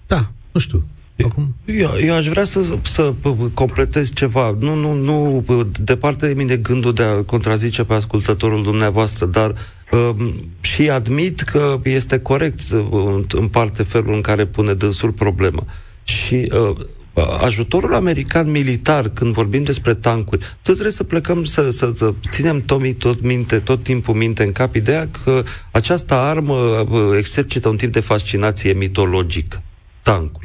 [0.07, 0.20] Da,
[0.53, 0.82] nu știu.
[1.24, 1.55] Acum?
[1.64, 3.12] Eu, eu aș vrea să, să
[3.55, 4.57] completez ceva.
[4.59, 5.44] Nu, nu, nu,
[5.80, 9.55] departe de mine gândul de a contrazice pe ascultătorul dumneavoastră, dar
[9.92, 15.64] Um, și admit că este corect uh, în parte felul în care pune dânsul problema.
[16.05, 16.76] Și uh,
[17.40, 22.62] ajutorul american militar, când vorbim despre tancuri, toți trebuie să plecăm să, să, să ținem
[22.62, 27.76] Tommy tot minte, tot timpul minte în cap ideea că această armă uh, exercită un
[27.76, 29.62] tip de fascinație mitologică,
[30.02, 30.44] tancul.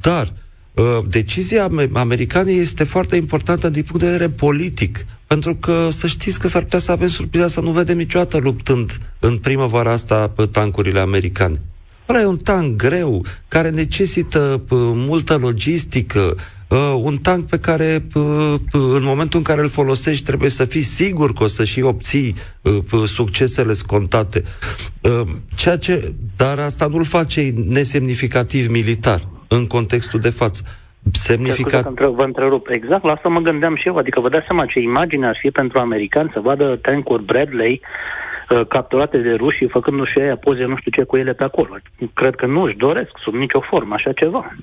[0.00, 0.32] Dar
[0.74, 6.38] uh, decizia americană este foarte importantă din punct de vedere politic, pentru că să știți
[6.38, 10.46] că s-ar putea să avem surpriza să nu vedem niciodată luptând în primăvara asta pe
[10.46, 11.60] tancurile americane.
[12.08, 16.34] Ăla e un tank greu, care necesită p- multă logistică,
[16.68, 20.64] uh, un tank pe care p- p- în momentul în care îl folosești trebuie să
[20.64, 24.42] fii sigur că o să și obții uh, p- succesele scontate.
[25.02, 30.62] Uh, ceea ce, dar asta nu-l face nesemnificativ militar în contextul de față.
[31.12, 31.92] Semnificat...
[31.92, 32.66] Vă întrerup.
[32.70, 33.96] Exact, la asta mă gândeam și eu.
[33.96, 37.80] Adică vă dați seama ce imagine ar fi pentru americani să vadă tankuri Bradley
[38.50, 41.76] Uh, capturate de rușii, făcându-și aia poze nu știu ce cu ele pe acolo.
[42.14, 44.56] Cred că nu își doresc sub nicio formă așa ceva.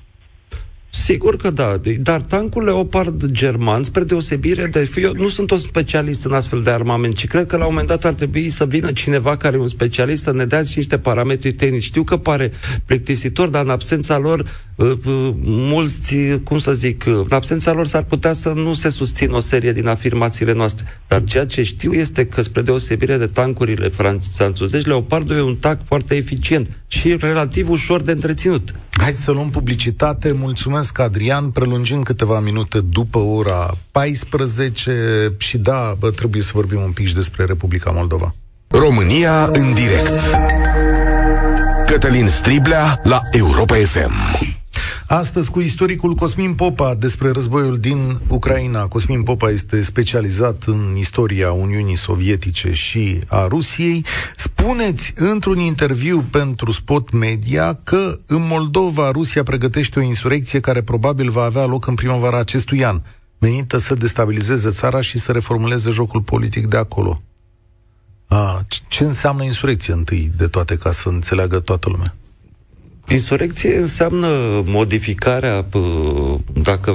[1.06, 4.90] Sigur că da, dar tancul Leopard german, spre deosebire de...
[4.96, 7.88] Eu nu sunt un specialist în astfel de armament, ci cred că la un moment
[7.88, 10.98] dat ar trebui să vină cineva care e un specialist să ne dea și niște
[10.98, 11.82] parametri tehnici.
[11.82, 12.52] Știu că pare
[12.84, 17.86] plictisitor, dar în absența lor, uh, uh, mulți, cum să zic, uh, în absența lor
[17.86, 20.86] s-ar putea să nu se susțină o serie din afirmațiile noastre.
[21.08, 23.88] Dar ceea ce știu este că, spre deosebire de tancurile
[24.32, 28.74] franțuzești, Leopardul e un tank foarte eficient și relativ ușor de întreținut.
[29.00, 30.32] Hai să luăm publicitate.
[30.32, 31.50] Mulțumesc, Adrian.
[31.50, 37.14] Prelungim câteva minute după ora 14 și da, bă, trebuie să vorbim un pic și
[37.14, 38.34] despre Republica Moldova.
[38.68, 40.20] România în direct.
[41.86, 44.55] Cătălin Striblea la Europa FM.
[45.08, 48.86] Astăzi cu istoricul Cosmin Popa despre războiul din Ucraina.
[48.86, 54.04] Cosmin Popa este specializat în istoria Uniunii Sovietice și a Rusiei.
[54.36, 61.30] Spuneți într-un interviu pentru Spot Media că în Moldova Rusia pregătește o insurecție care probabil
[61.30, 63.00] va avea loc în primăvara acestui an,
[63.38, 67.22] menită să destabilizeze țara și să reformuleze jocul politic de acolo.
[68.26, 72.14] A, ce înseamnă insurecție întâi de toate ca să înțeleagă toată lumea?
[73.08, 74.28] Insurecție înseamnă
[74.64, 75.66] modificarea,
[76.62, 76.80] dacă